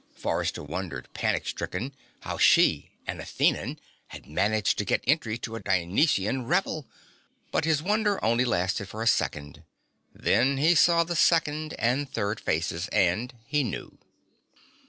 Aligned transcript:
Forrester 0.15 0.63
wondered, 0.63 1.09
panic 1.13 1.45
stricken, 1.45 1.93
how 2.21 2.39
she, 2.39 2.89
an 3.05 3.21
Athenan, 3.21 3.77
had 4.07 4.25
managed 4.25 4.79
to 4.79 4.83
get 4.83 5.03
entry 5.05 5.37
to 5.37 5.55
a 5.55 5.59
Dionysian 5.59 6.47
revel 6.47 6.87
but 7.51 7.65
his 7.65 7.83
wonder 7.83 8.17
only 8.25 8.43
lasted 8.43 8.87
for 8.89 9.03
a 9.03 9.07
second. 9.07 9.61
Then 10.11 10.57
he 10.57 10.73
saw 10.73 11.03
the 11.03 11.15
second 11.15 11.75
and 11.77 12.09
third 12.09 12.39
faces, 12.39 12.87
and 12.87 13.31
he 13.45 13.63
knew. 13.63 13.99